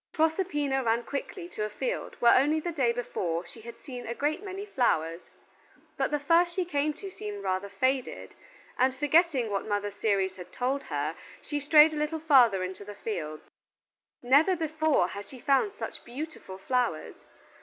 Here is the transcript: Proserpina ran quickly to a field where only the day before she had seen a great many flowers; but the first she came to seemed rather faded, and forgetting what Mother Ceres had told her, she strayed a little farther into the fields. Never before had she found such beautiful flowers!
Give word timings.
Proserpina 0.13 0.83
ran 0.83 1.03
quickly 1.03 1.47
to 1.49 1.63
a 1.63 1.69
field 1.69 2.15
where 2.19 2.35
only 2.35 2.59
the 2.59 2.71
day 2.71 2.91
before 2.91 3.45
she 3.45 3.61
had 3.61 3.77
seen 3.77 4.07
a 4.07 4.15
great 4.15 4.41
many 4.43 4.65
flowers; 4.65 5.21
but 5.95 6.09
the 6.09 6.17
first 6.19 6.55
she 6.55 6.65
came 6.65 6.91
to 6.93 7.11
seemed 7.11 7.43
rather 7.43 7.69
faded, 7.69 8.33
and 8.79 8.95
forgetting 8.95 9.51
what 9.51 9.67
Mother 9.67 9.91
Ceres 9.91 10.37
had 10.37 10.51
told 10.51 10.85
her, 10.85 11.15
she 11.39 11.59
strayed 11.59 11.93
a 11.93 11.97
little 11.97 12.19
farther 12.19 12.63
into 12.63 12.83
the 12.83 12.95
fields. 12.95 13.43
Never 14.23 14.55
before 14.55 15.09
had 15.09 15.27
she 15.27 15.37
found 15.37 15.73
such 15.75 16.03
beautiful 16.03 16.57
flowers! 16.57 17.13